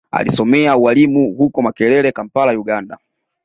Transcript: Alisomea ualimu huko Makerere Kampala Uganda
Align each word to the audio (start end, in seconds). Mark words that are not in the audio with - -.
Alisomea 0.11 0.77
ualimu 0.77 1.33
huko 1.33 1.61
Makerere 1.61 2.11
Kampala 2.11 2.51
Uganda 2.59 2.97